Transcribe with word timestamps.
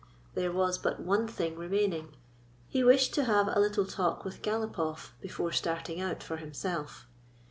There 0.33 0.51
was 0.51 0.79
but 0.79 0.99
one 0.99 1.27
thing 1.27 1.55
remaining. 1.55 2.15
He 2.67 2.83
wished 2.83 3.13
to 3.13 3.25
have 3.25 3.47
a 3.47 3.59
little 3.59 3.85
talk 3.85 4.25
with 4.25 4.41
Galopoff 4.41 5.11
before 5.21 5.51
starting 5.51 6.01
out 6.01 6.23
for 6.23 6.37
himself. 6.37 7.05